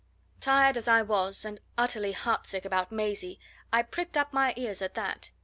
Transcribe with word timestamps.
Tired 0.39 0.77
as 0.77 0.87
I 0.87 1.03
was, 1.03 1.45
and 1.45 1.61
utterly 1.77 2.11
heart 2.13 2.47
sick 2.47 2.65
about 2.65 2.91
Maisie, 2.91 3.39
I 3.71 3.83
pricked 3.83 4.17
up 4.17 4.33
my 4.33 4.51
ears 4.57 4.81
at 4.81 4.95
that. 4.95 5.29